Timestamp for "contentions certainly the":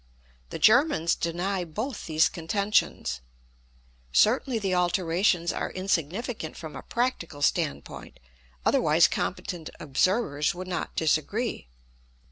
2.27-4.73